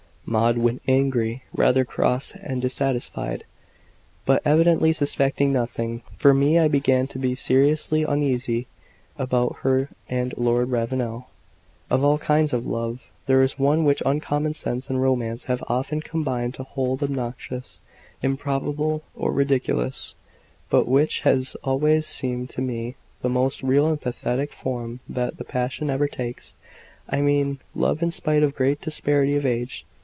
[0.23, 3.43] Maud went away, rather cross and dissatisfied,
[4.23, 6.03] but evidently suspecting nothing.
[6.15, 8.67] For me, I began to be seriously uneasy
[9.17, 11.27] about her and Lord Ravenel.
[11.89, 15.99] Of all kinds of love, there is one which common sense and romance have often
[16.01, 17.81] combined to hold obnoxious,
[18.21, 20.15] improbable, or ridiculous,
[20.69, 25.43] but which has always seemed to me the most real and pathetic form that the
[25.43, 26.55] passion ever takes
[27.09, 29.83] I mean, love in spite of great disparity of age.